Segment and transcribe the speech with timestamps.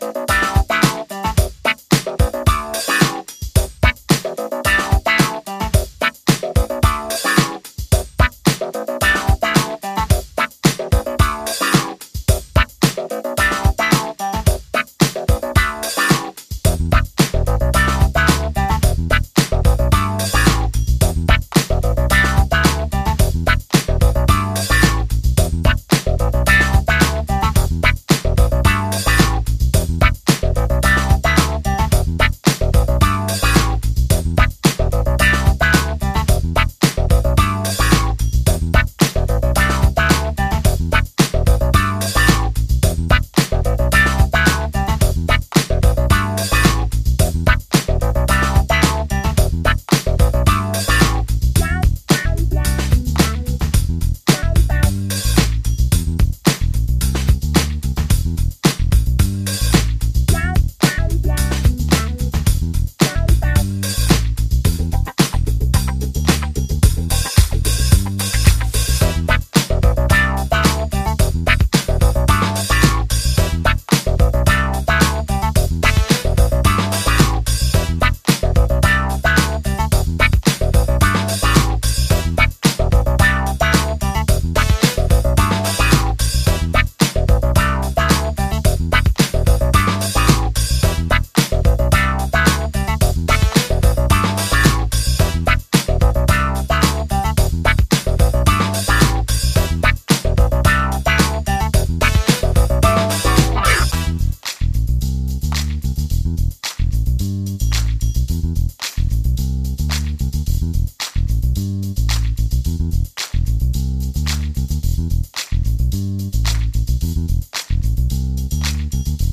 [0.00, 0.51] Música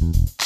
[0.01, 0.38] Mm-hmm.